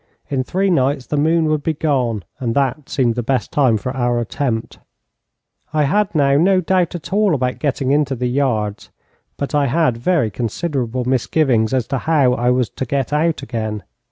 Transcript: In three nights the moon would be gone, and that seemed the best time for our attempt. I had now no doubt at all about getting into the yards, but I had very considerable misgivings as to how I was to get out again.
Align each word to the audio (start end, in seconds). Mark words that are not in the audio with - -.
In 0.29 0.43
three 0.43 0.71
nights 0.71 1.05
the 1.05 1.15
moon 1.15 1.45
would 1.45 1.61
be 1.61 1.75
gone, 1.75 2.23
and 2.39 2.55
that 2.55 2.89
seemed 2.89 3.13
the 3.13 3.21
best 3.21 3.51
time 3.51 3.77
for 3.77 3.95
our 3.95 4.17
attempt. 4.17 4.79
I 5.73 5.83
had 5.83 6.15
now 6.15 6.37
no 6.37 6.59
doubt 6.59 6.95
at 6.95 7.13
all 7.13 7.35
about 7.35 7.59
getting 7.59 7.91
into 7.91 8.15
the 8.15 8.25
yards, 8.25 8.89
but 9.37 9.53
I 9.53 9.67
had 9.67 9.97
very 9.97 10.31
considerable 10.31 11.05
misgivings 11.05 11.71
as 11.71 11.85
to 11.89 11.99
how 11.99 12.33
I 12.33 12.49
was 12.49 12.67
to 12.71 12.85
get 12.87 13.13
out 13.13 13.43
again. 13.43 13.83